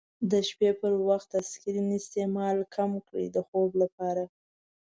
د 0.31 0.33
شپې 0.49 0.69
پر 0.79 0.93
وخت 1.07 1.27
د 1.33 1.35
سکرین 1.51 1.87
استعمال 1.99 2.57
کم 2.75 2.91
کړئ 3.07 3.25
د 3.35 3.37
خوب 3.47 3.71
لپاره. 3.81 4.23